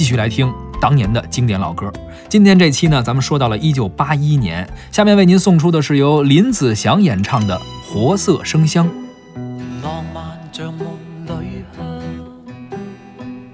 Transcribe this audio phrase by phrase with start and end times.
[0.00, 0.50] 继续来听
[0.80, 1.92] 当年的经典老歌。
[2.26, 7.54] 今天这期呢，咱们说到了一九八一年，下面为您送出的是由林子祥演唱的
[7.92, 8.88] 《活色生香》。
[9.84, 10.88] 浪漫像梦
[11.26, 12.00] 里香，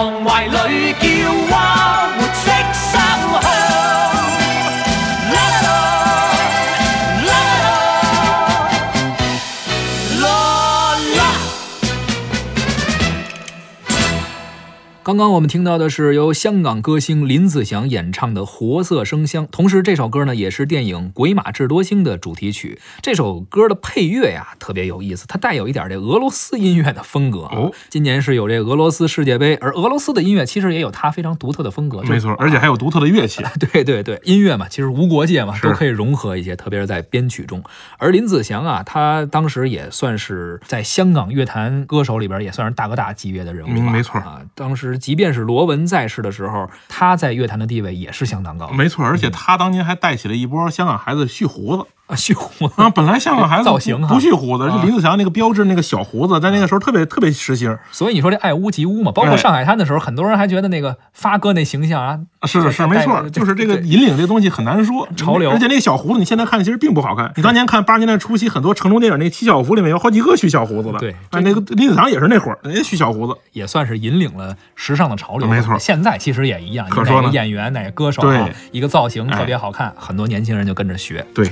[15.07, 22.81] 刚刚我们听到的是由香港歌星林子祥演唱的《活色生香》，同时这首歌呢也是电影《鬼马智多星》的主题曲。
[23.03, 27.43] 这首歌的配乐呀特别有意思，它带有一点这俄罗斯音乐的风格。
[27.43, 33.45] 哦，今年是有这俄罗斯世界杯，而俄罗斯的音乐其实也有它非常独特的风格，没错，而且还有独特的乐器。
[33.73, 37.63] 对对对，音乐嘛，其实无国界嘛，都可以融合一些，特别是在编曲中。
[37.99, 43.93] 而林子祥啊，他当时也算是在香港乐坛歌手里边也算是大哥大级别的人物吧。
[43.93, 44.96] 没错啊，当时。
[44.97, 51.87] 即便是罗文在世的时候，他在乐坛的地位也是相当高没错，而且他当年还带起了一波香港孩子蓄胡子。
[52.07, 57.77] 啊，蓄胡子啊，本来像个孩子 造型，不蓄胡子，就李子祥那个标志那个小胡子，在那个时候特别特别时兴。
[57.91, 65.51] 所以你说这爱屋及乌嘛，包括《上海滩》的时候，很多人还觉得那个发哥那形象啊，是是没错，就是这个引领这东西很难说潮流。
[65.51, 67.33] 而且那个小胡子，你现在看其实并不好看。
[67.37, 75.49] 你当年看八十年代初期，很多成龙电影，那七小福里面有好几个蓄小胡子的，对，但那个李子祥也是那会儿也蓄小胡子，也算是引领了时尚的潮流。
[75.49, 78.23] 没错，现在其实也一样，哪个演员哪个歌手，
[78.71, 81.27] 一个造型特别好看，很多年轻人就跟着学。
[81.35, 81.45] 对。